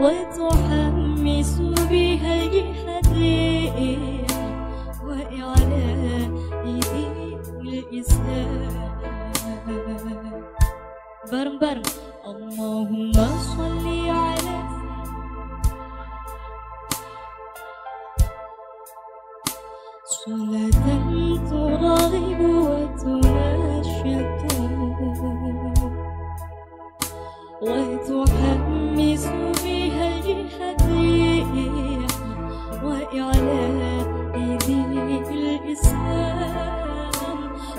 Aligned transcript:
وتحمس 0.00 1.58
بها 1.90 2.34
الجهديح 2.42 4.26
وإعلاء 5.04 6.30
دين 6.64 7.40
الإسلام 7.60 9.00
برم 11.32 11.58
برم 11.58 11.82
اللهم 12.26 13.12
صل 13.56 13.86
على 14.08 14.56
صلاة 20.04 20.86
ترغب 21.50 22.40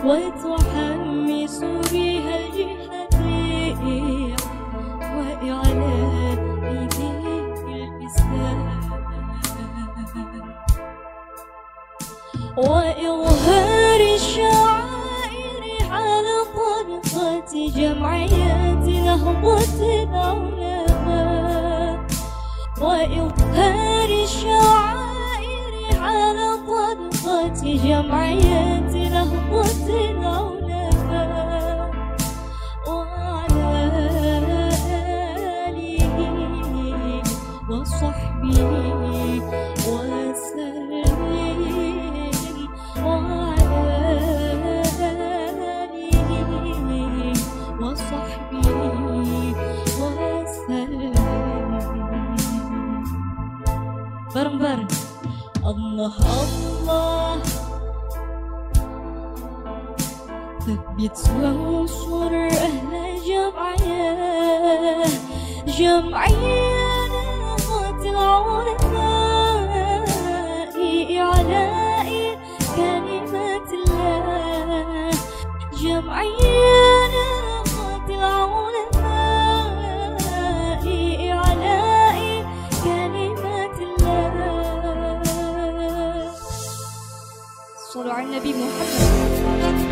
وتحمس 0.05 1.59
بها 1.91 2.35
الجهديح 2.39 4.35
وإعلاء 5.15 6.35
دين 6.97 7.27
الإسلام 7.67 8.59
وإظهار 12.57 13.99
الشعائر 14.15 15.63
على 15.91 16.35
طريقة 16.55 17.51
جمعيات 17.75 18.85
نهضة 18.87 19.79
العلماء 20.03 21.95
وإظهار 22.81 24.09
الشعائر 24.23 24.90
طريقة 27.61 28.01
جمعيات 28.01 28.95
نهضة 28.95 29.87
العلماء 30.11 31.91
وعلى 32.87 33.91
آله 35.67 37.23
وصحبه 37.69 38.57
وسلم 39.87 41.21
وعلى 43.05 43.85
آله 44.99 46.13
وصحبه 47.81 48.67
وسلم 50.01 51.13
برم 54.35 54.57
الله 55.65 56.13
الله. 56.43 57.41
ثبت 60.65 61.19
وانصر 61.41 62.33
أهل 62.33 62.91
جمعية. 63.27 65.03
جمعية 65.67 67.07
نهضة 67.11 68.09
العلماء 68.09 69.20
صلوا 87.93 88.13
على 88.13 88.25
النبي 88.27 88.53
محمد. 88.53 89.91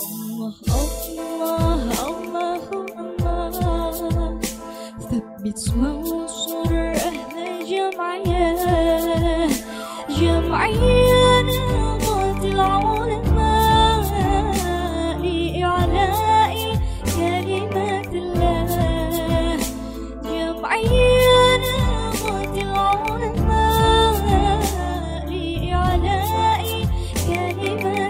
الله 0.00 0.54
الله 2.08 2.62
الله 2.98 4.40
ثبت 5.10 5.58
جمعية 7.98 9.48
جمعية 10.08 11.42
نهضة 11.42 12.42
العلماء 12.48 14.02
إعلاء 15.64 16.54
كلمة 17.16 18.10
الله 18.14 19.58
جمعية 20.24 21.56
نهضة 21.58 22.54
العلماء 22.62 23.80
إعلاء 25.74 26.66
كلمة 27.26 28.08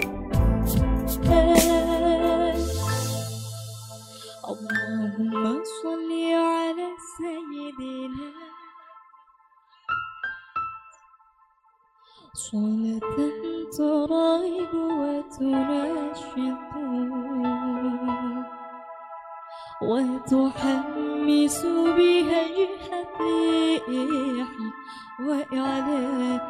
اللهم 4.48 5.62
صل 5.82 6.10
على 6.34 6.88
سيدنا 7.16 8.28
صلاة 12.34 13.16
ترغب 13.76 14.74
وتنشط 14.74 16.58
وتحمس 19.82 21.66
بها 21.66 22.40
الجهديح 22.46 24.48
وإعلاء 25.20 26.42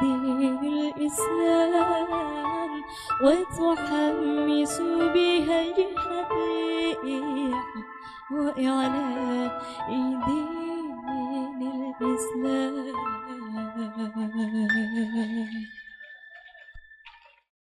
دين 0.00 0.58
الإسلام. 0.64 2.10
وتحمس 3.24 4.80
بها 5.14 5.58
الجهديح 5.62 7.58
وإعلاء 8.32 9.62